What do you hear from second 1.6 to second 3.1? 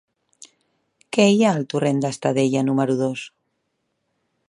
torrent d'Estadella número